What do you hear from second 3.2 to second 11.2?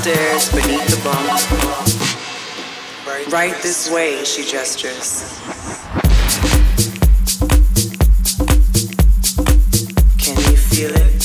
Right this way, she gestures. Can you feel it?